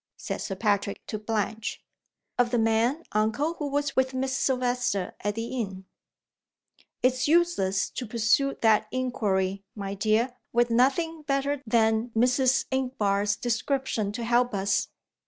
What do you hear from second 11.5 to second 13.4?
than Mrs. Inchbare's